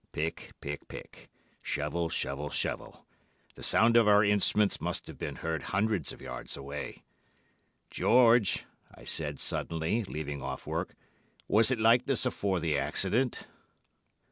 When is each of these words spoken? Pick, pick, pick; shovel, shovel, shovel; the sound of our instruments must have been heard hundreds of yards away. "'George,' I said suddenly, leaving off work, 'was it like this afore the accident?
Pick, 0.13 0.53
pick, 0.61 0.87
pick; 0.87 1.29
shovel, 1.61 2.09
shovel, 2.09 2.49
shovel; 2.49 3.05
the 3.53 3.61
sound 3.61 3.95
of 3.95 4.07
our 4.07 4.23
instruments 4.23 4.81
must 4.81 5.05
have 5.05 5.19
been 5.19 5.35
heard 5.35 5.61
hundreds 5.61 6.11
of 6.11 6.19
yards 6.23 6.57
away. 6.57 7.03
"'George,' 7.91 8.65
I 8.95 9.03
said 9.03 9.39
suddenly, 9.39 10.03
leaving 10.05 10.41
off 10.41 10.65
work, 10.65 10.95
'was 11.47 11.69
it 11.69 11.79
like 11.79 12.07
this 12.07 12.25
afore 12.25 12.59
the 12.59 12.79
accident? 12.79 13.47